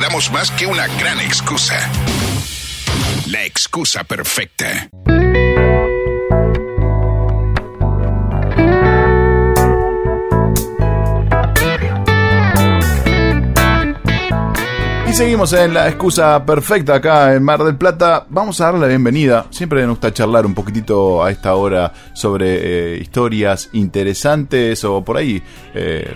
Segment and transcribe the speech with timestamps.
[0.00, 1.74] damos más que una gran excusa.
[3.30, 4.88] La excusa perfecta.
[15.08, 18.26] Y seguimos en la excusa perfecta acá en Mar del Plata.
[18.28, 19.46] Vamos a darle la bienvenida.
[19.50, 25.16] Siempre nos gusta charlar un poquitito a esta hora sobre eh, historias interesantes o por
[25.16, 25.42] ahí
[25.74, 26.14] eh,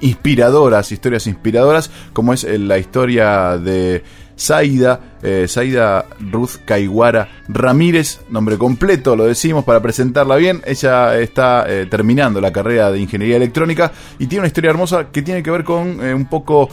[0.00, 4.02] inspiradoras, historias inspiradoras, como es eh, la historia de
[4.42, 10.62] Zaida, eh, Zaida Ruth Caiguara Ramírez, nombre completo, lo decimos para presentarla bien.
[10.64, 15.22] Ella está eh, terminando la carrera de ingeniería electrónica y tiene una historia hermosa que
[15.22, 16.68] tiene que ver con eh, un poco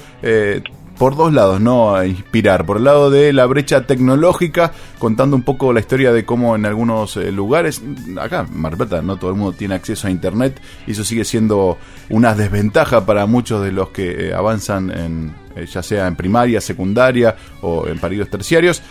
[1.00, 1.96] por dos lados, ¿no?
[1.96, 2.66] A inspirar.
[2.66, 6.66] Por el lado de la brecha tecnológica, contando un poco la historia de cómo en
[6.66, 7.82] algunos eh, lugares,
[8.20, 11.78] acá Mar no todo el mundo tiene acceso a Internet y eso sigue siendo
[12.10, 16.60] una desventaja para muchos de los que eh, avanzan en, eh, ya sea en primaria,
[16.60, 18.82] secundaria o en periodos terciarios,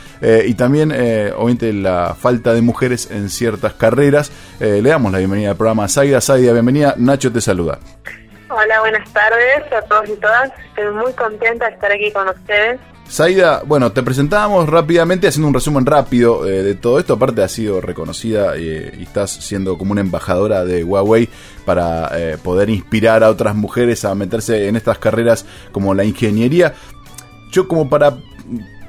[0.46, 4.32] y también, eh, obviamente, la falta de mujeres en ciertas carreras.
[4.58, 6.20] Le damos la bienvenida al programa a Zaida.
[6.20, 6.94] Zaida, bienvenida.
[6.96, 7.78] Nacho te saluda.
[8.50, 10.50] Hola, buenas tardes a todos y todas.
[10.68, 12.80] Estoy muy contenta de estar aquí con ustedes.
[13.06, 17.14] Zaida, bueno, te presentábamos rápidamente haciendo un resumen rápido eh, de todo esto.
[17.14, 21.28] Aparte, has sido reconocida eh, y estás siendo como una embajadora de Huawei
[21.66, 26.74] para eh, poder inspirar a otras mujeres a meterse en estas carreras como la ingeniería.
[27.50, 28.16] Yo, como para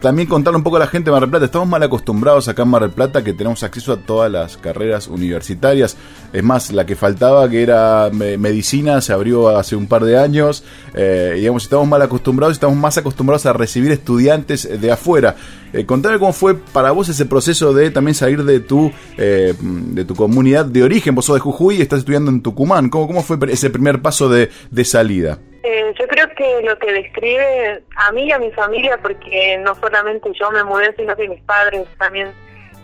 [0.01, 2.63] también contarle un poco a la gente de Mar del Plata, estamos mal acostumbrados acá
[2.63, 5.97] en Mar del Plata que tenemos acceso a todas las carreras universitarias.
[6.31, 10.17] Es más, la que faltaba, que era me- medicina, se abrió hace un par de
[10.17, 10.63] años.
[10.93, 15.35] Eh, y digamos, estamos mal acostumbrados, estamos más acostumbrados a recibir estudiantes de afuera.
[15.73, 20.05] Eh, contame cómo fue para vos ese proceso de también salir de tu, eh, de
[20.05, 21.13] tu comunidad de origen.
[21.13, 22.89] Vos sos de Jujuy y estás estudiando en Tucumán.
[22.89, 25.39] ¿Cómo, cómo fue ese primer paso de, de salida?
[25.63, 29.75] Eh, yo creo que lo que describe a mí y a mi familia, porque no
[29.75, 32.31] solamente yo me mudé, sino que mis padres también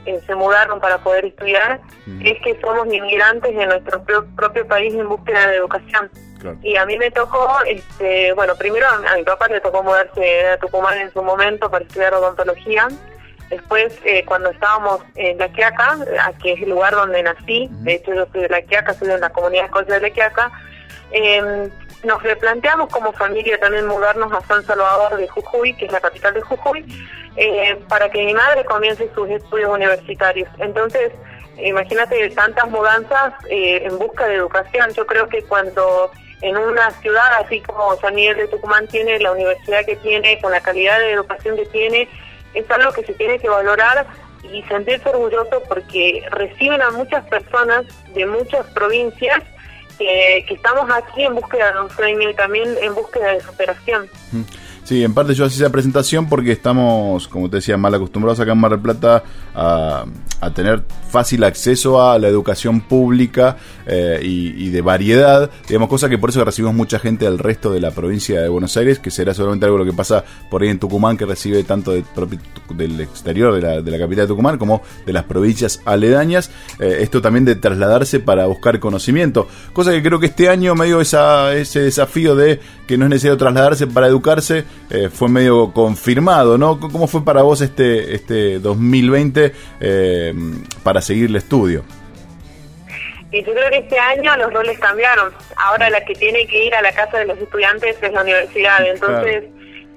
[0.06, 1.80] eh, se mudaron para poder estudiar,
[2.24, 6.12] es que somos inmigrantes en nuestro pro- propio país en búsqueda de educación.
[6.42, 6.58] Claro.
[6.62, 10.48] Y a mí me tocó, este, bueno, primero a, a mi papá le tocó mudarse
[10.50, 12.88] a Tucumán en su momento para estudiar odontología.
[13.50, 17.94] Después, eh, cuando estábamos en La Quiaca, a que es el lugar donde nací, de
[17.96, 20.52] hecho yo soy de La Quiaca, soy de la comunidad escocia de La Quiaca,
[21.12, 21.70] eh,
[22.04, 26.34] nos replanteamos como familia también mudarnos a San Salvador de Jujuy, que es la capital
[26.34, 26.86] de Jujuy,
[27.36, 30.50] eh, para que mi madre comience sus estudios universitarios.
[30.60, 31.12] Entonces,
[31.58, 34.92] imagínate tantas mudanzas eh, en busca de educación.
[34.94, 36.12] Yo creo que cuando
[36.42, 40.52] en una ciudad así como San Miguel de Tucumán tiene la universidad que tiene, con
[40.52, 42.10] la calidad de educación que tiene,
[42.54, 44.06] es algo que se tiene que valorar
[44.44, 49.42] y sentirse orgulloso porque reciben a muchas personas de muchas provincias
[49.98, 54.10] que, que estamos aquí en búsqueda de un sueño y también en búsqueda de superación.
[54.86, 58.52] Sí, en parte yo hacía esa presentación porque estamos, como te decía, mal acostumbrados acá
[58.52, 59.24] en Mar del Plata
[59.56, 60.06] a,
[60.54, 63.58] tener fácil acceso a la educación pública
[63.88, 67.80] eh, y, de variedad, digamos, cosa que por eso recibimos mucha gente del resto de
[67.80, 70.78] la provincia de Buenos Aires, que será seguramente algo lo que pasa por ahí en
[70.78, 72.04] Tucumán, que recibe tanto de
[72.76, 76.52] del exterior de la, de la capital de Tucumán como de las provincias aledañas.
[76.80, 81.02] Eh, esto también de trasladarse para buscar conocimiento, cosa que creo que este año medio
[81.02, 86.58] esa, ese desafío de que no es necesario trasladarse para educarse eh, fue medio confirmado,
[86.58, 86.80] ¿no?
[86.80, 90.34] ¿Cómo fue para vos este, este 2020 eh,
[90.84, 91.84] para seguir el estudio?
[93.32, 95.34] Y yo creo que este año los roles cambiaron.
[95.58, 98.88] Ahora la que tiene que ir a la casa de los estudiantes es la universidad.
[98.88, 99.44] Entonces,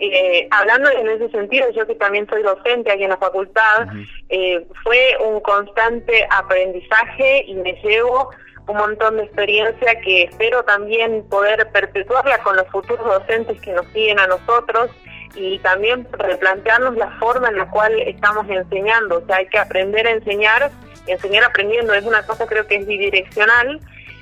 [0.00, 3.88] eh, hablando en ese sentido, yo que también soy docente aquí en la facultad,
[4.28, 8.30] eh, fue un constante aprendizaje y me llevo
[8.68, 13.86] un montón de experiencia que espero también poder perpetuarla con los futuros docentes que nos
[13.88, 14.90] siguen a nosotros
[15.34, 19.18] y también replantearnos la forma en la cual estamos enseñando.
[19.18, 20.70] O sea, hay que aprender a enseñar,
[21.06, 23.80] enseñar aprendiendo es una cosa creo que es bidireccional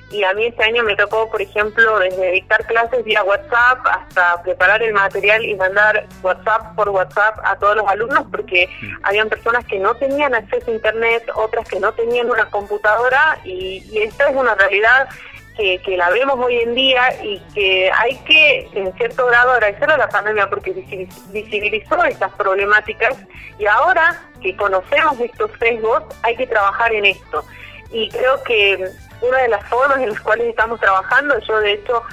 [0.09, 4.41] y a mí este año me tocó, por ejemplo, desde dictar clases vía WhatsApp hasta
[4.41, 8.69] preparar el material y mandar WhatsApp por WhatsApp a todos los alumnos porque
[9.03, 13.83] habían personas que no tenían acceso a Internet, otras que no tenían una computadora y,
[13.91, 15.09] y esta es una realidad
[15.57, 19.89] que, que la vemos hoy en día y que hay que, en cierto grado, agradecer
[19.89, 23.17] a la pandemia porque visi- visibilizó estas problemáticas
[23.57, 27.43] y ahora que conocemos estos sesgos hay que trabajar en esto.
[27.91, 28.89] Y creo que
[29.21, 32.03] una de las formas en las cuales estamos trabajando, yo de hecho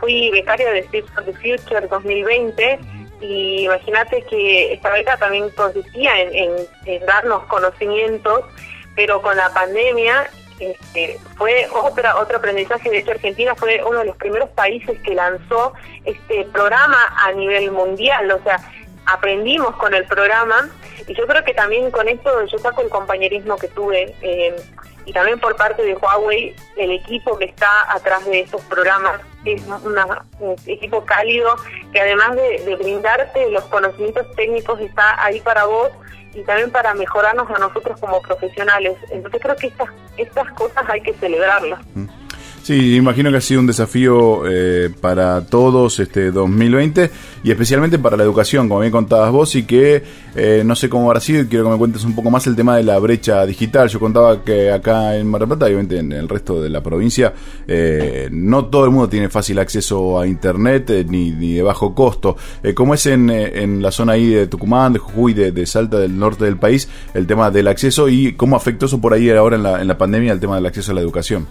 [0.00, 2.78] fui becaria de Tips for the Future 2020
[3.20, 8.44] y imagínate que esta beca también consistía en, en- en darnos conocimientos,
[8.96, 10.28] pero con la pandemia
[10.60, 12.90] este, fue otra otro aprendizaje.
[12.90, 15.72] De hecho, Argentina fue uno de los primeros países que lanzó
[16.04, 18.30] este programa a nivel mundial.
[18.30, 18.58] O sea,
[19.06, 20.68] aprendimos con el programa
[21.06, 24.54] y yo creo que también con esto yo saco el compañerismo que tuve eh,
[25.06, 29.62] y también por parte de Huawei el equipo que está atrás de estos programas es
[29.66, 29.96] un
[30.66, 31.56] equipo cálido
[31.92, 35.90] que además de, brindarte los conocimientos técnicos está ahí para vos
[36.32, 38.96] y también para mejorarnos a nosotros como profesionales.
[39.10, 41.80] Entonces creo que estas, estas cosas hay que celebrarlas.
[41.94, 42.08] Mm.
[42.64, 47.10] Sí, imagino que ha sido un desafío eh, para todos este 2020
[47.42, 50.02] y especialmente para la educación, como bien contabas vos, y que
[50.34, 52.56] eh, no sé cómo habrá sido y quiero que me cuentes un poco más el
[52.56, 53.90] tema de la brecha digital.
[53.90, 57.34] Yo contaba que acá en Mar del Plata, obviamente en el resto de la provincia,
[57.68, 62.38] eh, no todo el mundo tiene fácil acceso a Internet ni, de bajo costo.
[62.74, 66.18] ¿Cómo es en, en, la zona ahí de Tucumán, de Jujuy, de, de, Salta, del
[66.18, 69.62] norte del país, el tema del acceso y cómo afectó eso por ahí ahora en
[69.64, 71.46] la, en la pandemia el tema del acceso a la educación?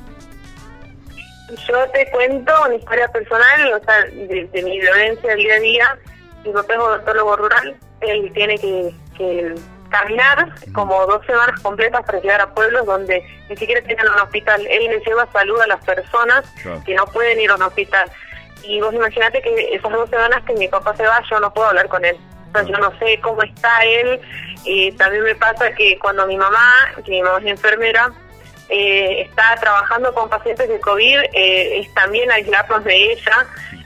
[1.68, 6.00] Yo te cuento una historia personal, o sea, de, mi violencia del día a día.
[6.44, 9.56] Mi papá es odontólogo rural, él tiene que,
[9.90, 14.66] caminar como dos semanas completas para llegar a pueblos donde ni siquiera tienen un hospital.
[14.68, 16.44] Él le lleva salud a las personas
[16.84, 18.12] que no pueden ir a un hospital.
[18.64, 21.68] Y vos imaginate que esas dos semanas que mi papá se va, yo no puedo
[21.68, 22.18] hablar con él.
[22.50, 24.20] O sea, yo no sé cómo está él.
[24.66, 26.72] Y también me pasa que cuando mi mamá,
[27.06, 28.12] que mi mamá es enfermera,
[28.76, 33.46] eh, está trabajando con pacientes de COVID, eh, es también aislarnos de ella.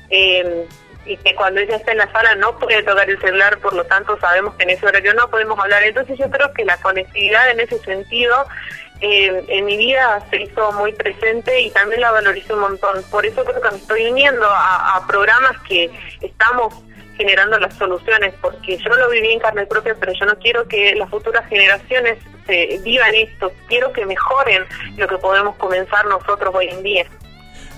[0.09, 0.65] Eh,
[1.05, 3.85] y que cuando ella está en la sala no puede tocar el celular, por lo
[3.85, 5.83] tanto sabemos que en ese horario no podemos hablar.
[5.83, 8.45] Entonces yo creo que la conectividad en ese sentido
[8.99, 13.03] en mi vida se hizo muy presente y también la valorizo un montón.
[13.11, 15.91] Por eso creo que me estoy uniendo a programas que
[16.21, 16.73] estamos
[17.17, 20.95] generando las soluciones, porque yo lo viví en carne propia, pero yo no quiero que
[20.95, 24.63] las futuras generaciones se vivan esto, quiero que mejoren
[24.95, 27.05] lo que podemos comenzar nosotros hoy en día.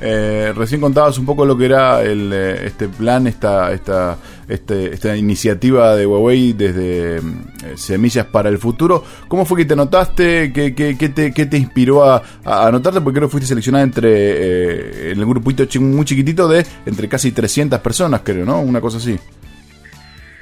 [0.01, 4.18] Eh, recién contabas un poco lo que era el, eh, este plan, esta, esta,
[4.48, 7.22] este, esta iniciativa de Huawei desde eh,
[7.75, 9.04] Semillas para el Futuro.
[9.28, 10.54] ¿Cómo fue que te anotaste?
[10.54, 13.01] ¿Qué, qué, qué, te, qué te, inspiró a, a, anotarte?
[13.01, 17.80] Porque creo que fuiste seleccionada entre en el grupito muy chiquitito de entre casi 300
[17.81, 18.62] personas, creo, ¿no?
[18.62, 19.19] Una cosa así.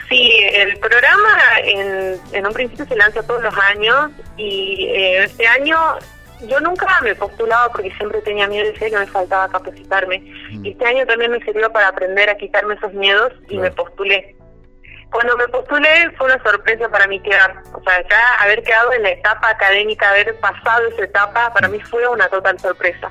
[0.09, 5.75] Sí, el programa en, en un principio se lanza todos los años y este año
[6.45, 10.19] yo nunca me postulaba porque siempre tenía miedo y decía que me faltaba capacitarme.
[10.19, 10.65] Mm.
[10.65, 14.35] Y este año también me sirvió para aprender a quitarme esos miedos y me postulé.
[15.11, 19.03] Cuando me postulé fue una sorpresa para mí quedar, o sea, ya haber quedado en
[19.03, 23.09] la etapa académica, haber pasado esa etapa, para mí fue una total sorpresa.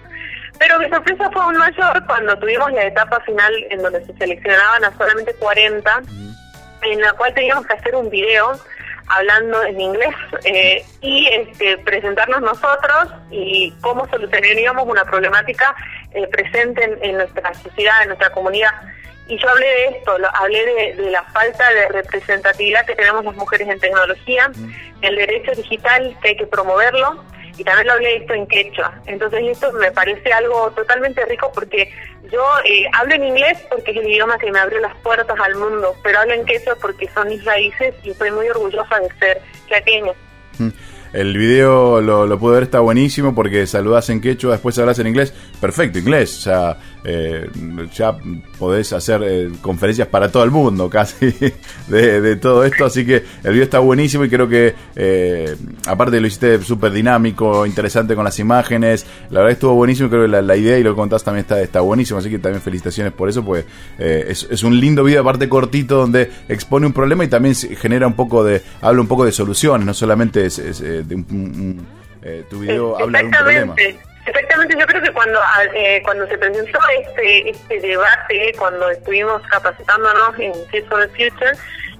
[0.58, 4.84] Pero mi sorpresa fue aún mayor cuando tuvimos la etapa final en donde se seleccionaban
[4.84, 6.02] a solamente 40,
[6.82, 8.58] en la cual teníamos que hacer un video
[9.08, 10.14] hablando en inglés
[10.44, 15.75] eh, y este, presentarnos nosotros y cómo solucionaríamos una problemática
[16.12, 18.70] eh, presente en, nuestra sociedad, en nuestra comunidad.
[19.29, 23.69] Y yo hablé de esto, hablé de, la falta de representatividad que tenemos las mujeres
[23.69, 24.50] en tecnología,
[25.03, 27.25] el derecho digital que hay que promoverlo,
[27.56, 29.00] y también lo hablé de esto en quechua.
[29.06, 31.91] Entonces esto me parece algo totalmente rico porque
[32.31, 35.55] yo eh, hablo en inglés porque es el idioma que me abrió las puertas al
[35.55, 39.43] mundo, pero hablo en quechua porque son mis raíces y estoy muy orgullosa de ser
[39.69, 40.12] quequeña.
[40.58, 40.69] Mm.
[41.17, 45.07] El video lo, lo pude ver, está buenísimo porque saludas en quechua, después hablas en
[45.07, 45.33] inglés.
[45.59, 46.29] Perfecto, inglés.
[46.29, 46.77] Sea,
[47.09, 47.49] eh,
[47.95, 48.17] ya
[48.59, 51.33] podés hacer eh, conferencias para todo el mundo casi
[51.87, 55.55] de, todo esto, así que el video está buenísimo y creo que eh,
[55.87, 60.43] aparte lo hiciste súper dinámico, interesante con las imágenes, la verdad estuvo buenísimo, creo que
[60.43, 63.29] la, idea y lo que contás también está, está buenísimo, así que también felicitaciones por
[63.29, 63.67] eso, pues
[63.99, 68.43] es, un lindo video aparte cortito donde expone un problema y también genera un poco
[68.43, 70.59] de, habla un poco de soluciones, no solamente es,
[71.07, 71.87] de un,
[72.51, 73.75] tu video habla de un problema.
[74.27, 75.39] Exactamente, yo creo que cuando
[75.73, 81.53] eh, cuando se presentó este este debate, cuando estuvimos capacitándonos en Kids for the Future,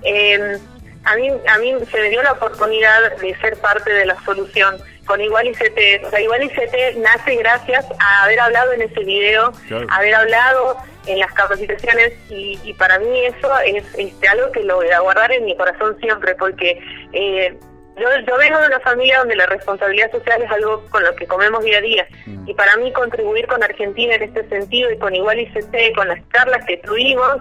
[0.03, 0.59] eh,
[1.05, 4.77] a mí a mí se me dio la oportunidad de ser parte de la solución
[5.07, 6.05] con Igual ICT.
[6.05, 9.53] O sea, Igual ICT nace gracias a haber hablado en ese video,
[9.91, 14.77] haber hablado en las capacitaciones y, y para mí eso es este, algo que lo
[14.77, 16.81] voy a guardar en mi corazón siempre porque...
[17.13, 17.57] Eh,
[17.97, 21.27] yo, yo vengo de una familia donde la responsabilidad social es algo con lo que
[21.27, 22.07] comemos día a día.
[22.27, 22.49] Mm.
[22.49, 26.19] Y para mí contribuir con Argentina en este sentido y con Igual ICT, con las
[26.33, 27.39] charlas que tuvimos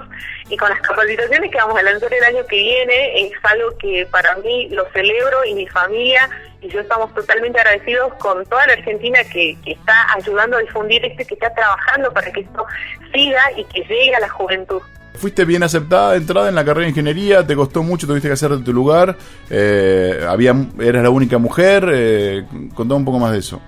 [0.49, 4.07] y con las capacitaciones que vamos a lanzar el año que viene, es algo que
[4.09, 6.29] para mí lo celebro y mi familia
[6.61, 11.03] y yo estamos totalmente agradecidos con toda la Argentina que, que está ayudando a difundir
[11.05, 12.65] esto y que está trabajando para que esto
[13.13, 14.81] siga y que llegue a la juventud.
[15.17, 18.33] Fuiste bien aceptada de entrada en la carrera de ingeniería, te costó mucho, tuviste que
[18.33, 19.15] hacer de tu lugar,
[19.49, 22.43] eh, había, eras la única mujer, eh,
[22.73, 23.61] contame un poco más de eso.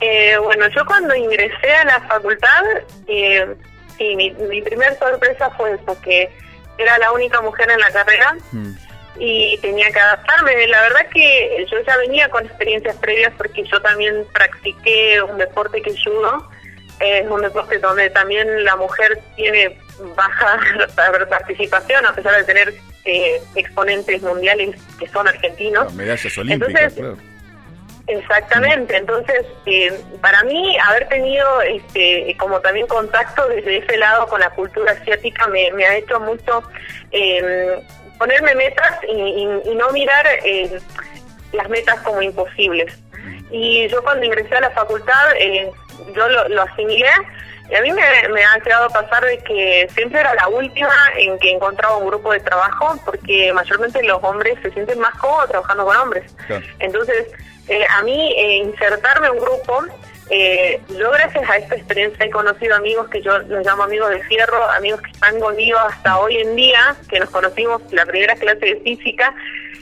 [0.00, 2.62] Eh, bueno, yo cuando ingresé a la facultad,
[3.06, 3.46] eh,
[3.96, 6.30] sí, mi, mi primera sorpresa fue eso, que
[6.78, 8.72] era la única mujer en la carrera mm.
[9.18, 10.66] y tenía que adaptarme.
[10.68, 15.80] La verdad que yo ya venía con experiencias previas porque yo también practiqué un deporte
[15.82, 16.50] que judo.
[17.00, 19.78] Es un deporte donde también la mujer tiene
[20.16, 20.58] baja
[21.28, 22.74] participación, a pesar de tener
[23.04, 25.92] eh, exponentes mundiales que son argentinos.
[25.94, 26.94] medallas olímpicas,
[28.06, 34.40] Exactamente, entonces eh, para mí haber tenido este como también contacto desde ese lado con
[34.40, 36.62] la cultura asiática me, ha hecho mucho
[37.12, 37.80] em,
[38.18, 40.78] ponerme metas y, no mirar eh,
[41.52, 42.92] las metas como imposibles.
[43.50, 45.70] Y yo cuando ingresé a la facultad eh,
[46.14, 47.10] yo lo, lo asimilé
[47.70, 51.50] y a mí me, ha quedado pasar de que siempre era la última en que
[51.50, 55.96] encontraba un grupo de trabajo, porque mayormente los hombres se sienten más cómodos trabajando con
[55.96, 56.34] hombres.
[56.78, 57.26] Entonces,
[57.68, 59.82] eh, a mí eh, insertarme en un grupo,
[60.28, 64.22] eh, yo gracias a esta experiencia he conocido amigos que yo los llamo amigos de
[64.24, 68.66] fierro, amigos que están conmigo hasta hoy en día, que nos conocimos la primera clase
[68.66, 69.34] de física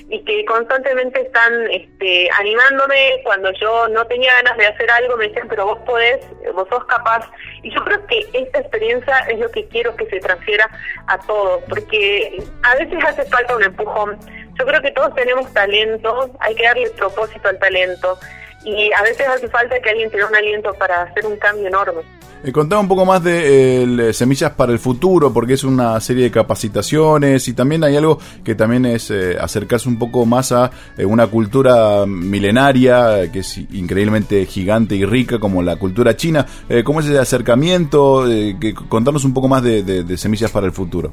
[0.09, 5.29] y que constantemente están este, animándome cuando yo no tenía ganas de hacer algo, me
[5.29, 6.21] decían, pero vos podés,
[6.55, 7.29] vos sos capaz.
[7.63, 10.69] Y yo creo que esta experiencia es lo que quiero que se transfiera
[11.07, 14.19] a todos, porque a veces hace falta un empujón.
[14.59, 18.19] Yo creo que todos tenemos talento, hay que darle propósito al talento
[18.65, 22.03] y a veces hace falta que alguien tenga un aliento para hacer un cambio enorme.
[22.45, 26.25] Eh, contaba un poco más de eh, Semillas para el Futuro, porque es una serie
[26.25, 30.71] de capacitaciones y también hay algo que también es eh, acercarse un poco más a
[31.05, 36.47] una cultura milenaria, que es increíblemente gigante y rica, como la cultura china.
[36.85, 38.25] ¿Cómo es ese acercamiento?
[38.25, 41.13] que, contanos un poco más de, Semillas para el Futuro.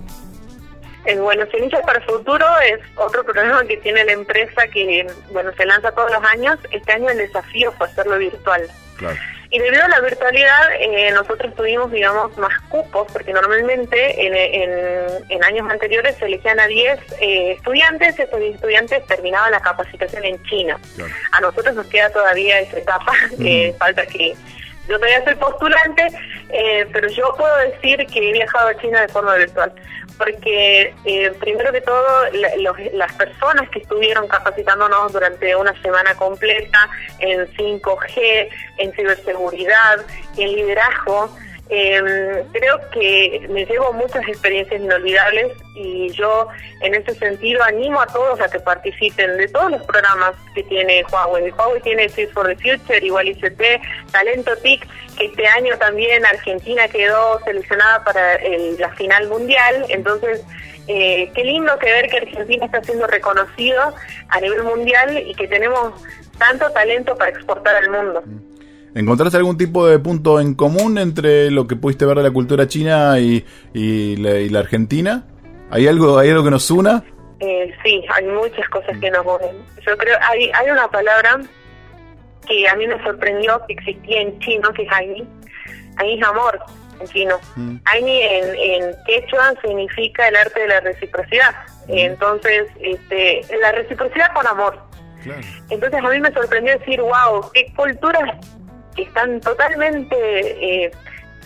[1.17, 5.65] Bueno, Semillas para el Futuro es otro programa que tiene la empresa que, bueno, se
[5.65, 6.59] lanza todos los años.
[6.71, 8.67] Este año el desafío fue hacerlo virtual.
[8.97, 9.17] Claro.
[9.51, 14.35] Y debido a la virtualidad, eh, nosotros tuvimos, digamos, más cupos, porque normalmente en,
[15.27, 20.23] en, años anteriores se elegían a 10 eh, estudiantes, estos 10 estudiantes terminaban la capacitación
[20.23, 20.79] en China.
[21.31, 24.35] A nosotros nos queda todavía esa etapa, eh, falta que
[24.87, 26.07] yo todavía soy postulante,
[26.49, 29.71] eh, pero yo puedo decir que he viajado a China de forma virtual,
[30.19, 32.25] porque eh, primero que todo
[32.93, 40.05] las personas que estuvieron capacitándonos durante una semana completa en 5G, en ciberseguridad,
[40.37, 41.35] en liderazgo,
[41.71, 46.47] eh, creo que me llevo muchas experiencias inolvidables y yo
[46.81, 51.03] en ese sentido animo a todos a que participen de todos los programas que tiene
[51.11, 51.51] Huawei.
[51.51, 53.61] Huawei tiene Fit for the Future, igual ICT,
[54.11, 58.39] Talento TIC, que este año también Argentina quedó seleccionada para
[58.79, 60.43] la final mundial, entonces
[60.87, 63.93] eh, qué lindo que ver que Argentina está siendo reconocido
[64.29, 65.93] a nivel mundial y que tenemos
[66.39, 68.23] tanto talento para exportar al mundo.
[68.95, 72.67] ¿Encontraste algún tipo de punto en común entre lo que pudiste ver de la cultura
[72.67, 75.25] china y, y, la, Argentina?
[75.69, 77.03] ¿Hay algo, ¿Hay algo que nos una?
[77.39, 79.55] Eh, sí, hay muchas cosas que nos unen.
[79.85, 81.39] Yo creo, hay, hay una palabra
[82.47, 85.27] que a mí me sorprendió que existía en chino, que es Aini.
[85.97, 86.59] Aini es amor
[86.99, 87.39] en chino.
[87.55, 87.75] Mm.
[87.85, 91.55] Aini en, en quechua significa el arte de la reciprocidad.
[91.87, 91.97] Mm.
[91.97, 94.89] Entonces, este, la reciprocidad con amor.
[95.69, 98.35] Entonces a mí me sorprendió decir, wow, qué culturas
[99.03, 100.91] están totalmente eh,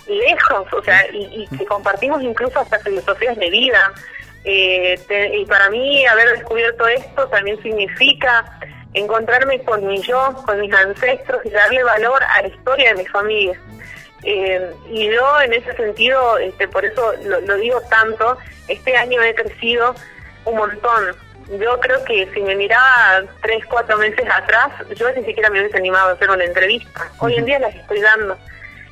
[0.07, 3.91] lejos, o sea, y, que compartimos incluso hasta filosofías de vida.
[4.45, 4.99] Eh,
[5.39, 8.59] y para mí haber descubierto esto también significa
[8.93, 13.07] encontrarme con mi yo, con mis ancestros y darle valor a la historia de mi
[13.07, 13.59] familia.
[14.23, 19.21] Eh, y yo en ese sentido, este, por eso lo, lo digo tanto, este año
[19.21, 19.95] he crecido
[20.45, 21.15] un montón
[21.59, 25.77] yo creo que si me miraba tres, cuatro meses atrás, yo ni siquiera me hubiese
[25.77, 27.11] animado a hacer una entrevista.
[27.19, 28.37] Hoy en día las estoy dando.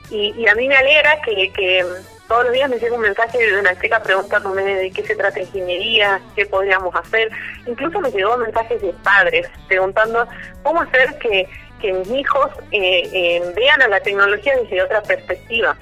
[0.10, 1.86] Y, a mí me alegra que, que
[2.28, 5.40] todos los días me llega un mensaje de una chica preguntándome de qué se trata
[5.40, 7.30] ingeniería, qué podríamos hacer.
[7.66, 10.28] Incluso me llegó mensajes de padres preguntando
[10.64, 11.48] cómo hacer que,
[11.82, 15.78] que mis hijos eh, eh, vean a la tecnología desde otra perspectiva.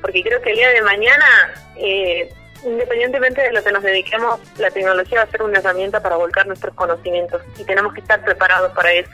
[0.00, 1.26] Porque creo que el día de mañana
[1.76, 2.32] eh,
[2.64, 6.46] independientemente de lo que nos dediquemos, la tecnología va a ser una herramienta para volcar
[6.46, 9.10] nuestros conocimientos y tenemos que estar preparados para eso.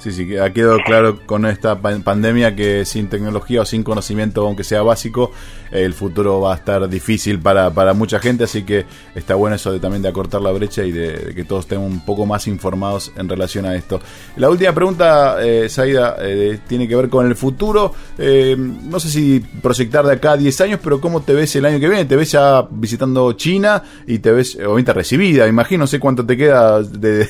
[0.00, 4.62] Sí, sí, ha quedado claro con esta pandemia que sin tecnología o sin conocimiento, aunque
[4.62, 5.32] sea básico,
[5.72, 9.72] el futuro va a estar difícil para, para mucha gente, así que está bueno eso
[9.72, 13.12] de también de acortar la brecha y de, que todos estén un poco más informados
[13.16, 14.00] en relación a esto.
[14.36, 17.92] La última pregunta, eh, Saida, eh, tiene que ver con el futuro.
[18.16, 21.64] Eh, no sé si proyectar de acá a 10 años, pero ¿cómo te ves el
[21.64, 22.04] año que viene?
[22.04, 25.48] ¿Te ves ya visitando China y te ves obviamente recibida?
[25.48, 27.28] Imagino, no sé cuánto te queda de,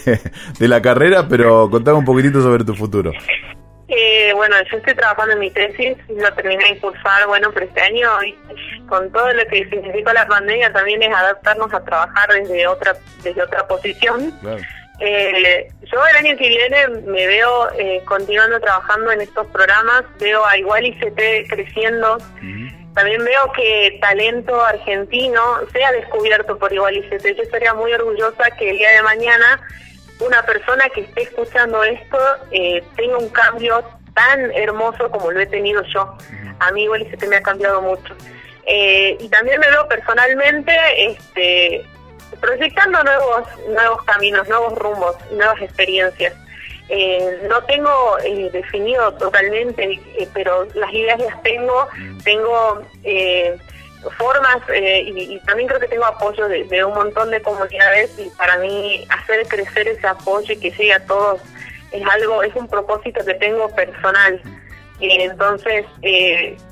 [0.59, 3.13] de la carrera, pero contame un poquitito sobre tu futuro.
[3.89, 7.81] Eh, bueno, yo estoy trabajando en mi tesis, lo terminé de impulsar, bueno, pero este
[7.81, 8.11] año,
[8.87, 13.43] con todo lo que significó la pandemia, también es adaptarnos a trabajar desde otra desde
[13.43, 14.35] otra posición.
[15.01, 20.45] Eh, yo el año que viene me veo eh, continuando trabajando en estos programas, veo
[20.45, 22.19] a Igual ICT creciendo,
[22.95, 25.41] también veo que talento argentino
[25.73, 27.25] sea descubierto por Igual ICT.
[27.37, 29.61] Yo estaría muy orgullosa que el día de mañana
[30.21, 32.19] una persona que esté escuchando esto
[32.51, 33.85] eh, tenga un cambio
[34.15, 36.17] tan hermoso como lo he tenido yo.
[36.59, 38.15] A mí igual me ha cambiado mucho.
[38.67, 40.73] Eh, y también me veo personalmente
[41.07, 41.87] este,
[42.41, 46.35] proyectando nuevos, nuevos caminos, nuevos rumbos, nuevas experiencias.
[46.91, 51.87] Eh, no tengo eh, definido totalmente, eh, pero las ideas las tengo,
[52.25, 52.83] tengo
[54.17, 59.07] formas y, también creo que tengo apoyo de, un montón de comunidades y para mí
[59.11, 61.41] hacer crecer ese apoyo y que llegue a todos
[61.91, 64.41] es algo, es un propósito que tengo personal.
[65.01, 65.87] entonces,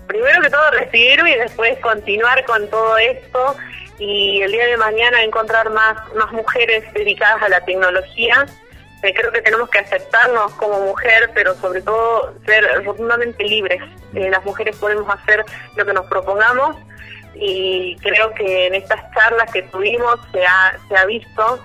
[0.06, 3.56] primero que todo recibirlo y después continuar con todo esto
[3.98, 8.46] y el día de mañana encontrar más, más mujeres dedicadas a la tecnología
[9.02, 13.80] eh, creo que tenemos que aceptarnos como mujer, pero sobre todo ser rotundamente libres.
[14.14, 15.44] Eh, las mujeres podemos hacer
[15.76, 16.76] lo que nos propongamos
[17.38, 21.60] y creo que en estas charlas que tuvimos se ha, se ha visto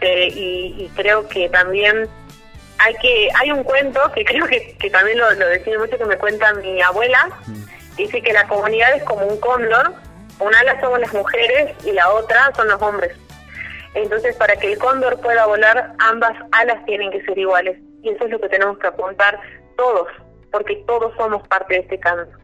[0.00, 2.08] y, creo que también
[2.78, 6.04] hay que hay un cuento que creo que, que también lo, lo define mucho que
[6.04, 7.28] me cuenta mi abuela.
[7.46, 7.64] Mm.
[7.96, 9.92] Dice que la comunidad es como un cóndor,
[10.38, 13.16] una ala somos las mujeres y la otra son los hombres.
[13.94, 17.78] Entonces, para que el cóndor pueda volar, ambas alas tienen que ser iguales.
[18.02, 19.40] Y eso es lo que tenemos que apuntar
[19.76, 20.06] todos,
[20.52, 22.37] porque todos somos parte de este canto.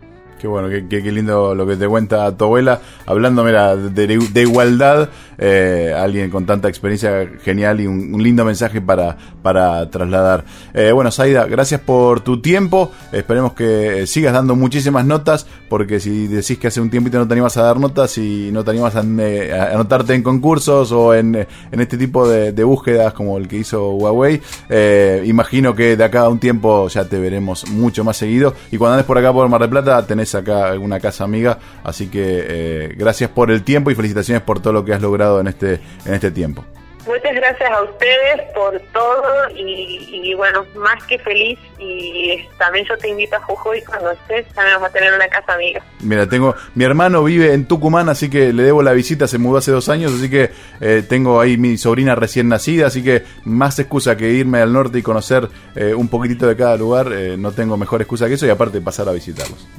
[0.45, 5.09] Qué bueno, qué, qué, lindo lo que te cuenta tu abuela, hablando mira, de, igualdad,
[5.39, 10.45] eh, alguien con tanta experiencia genial y un, lindo mensaje para, para trasladar.
[10.73, 16.27] Eh, bueno, Saida, gracias por tu tiempo, esperemos que sigas dando muchísimas notas, porque si
[16.27, 18.97] decís que hace un tiempito no te animas a dar notas y no te animas
[18.97, 23.91] a, anotarte en concursos o en, en este tipo de, búsquedas como el que hizo
[23.91, 28.55] Huawei, eh, imagino que de acá a un tiempo ya te veremos mucho más seguido
[28.71, 31.59] y cuando andes por acá por Mar del Plata tenés acá alguna casa amiga.
[31.83, 35.24] Así que eh, gracias por el tiempo y felicitaciones por todo lo que has logrado
[35.41, 36.65] en este, en este tiempo.
[37.07, 43.09] Muchas gracias a ustedes por todo y, bueno, más que feliz y también yo te
[43.09, 45.83] invito a Jujuy cuando estés, también vamos a tener una casa amiga.
[46.01, 49.59] Mira, tengo, mi hermano vive en Tucumán, así que le debo la visita, se mudó
[49.59, 53.79] hace dos años, así que eh, tengo ahí mi sobrina recién nacida, así que más
[53.79, 57.53] excusa que irme al norte y conocer eh, un poquitito de cada lugar, eh, no
[57.53, 59.69] tengo mejor excusa que eso y aparte pasar a visitarlos.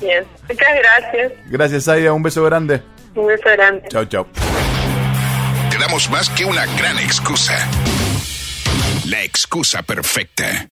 [0.00, 1.32] Bien, muchas gracias.
[1.46, 2.82] Gracias, Aida, un beso grande.
[3.14, 3.88] Un beso grande.
[3.88, 4.26] Chao, chao
[5.82, 7.58] damos más que una gran excusa.
[9.06, 10.70] La excusa perfecta.